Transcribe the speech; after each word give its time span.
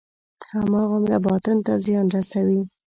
هماغومره 0.51 1.17
باطن 1.25 1.57
ته 1.65 1.73
زیان 1.85 2.05
رسوي. 2.15 2.61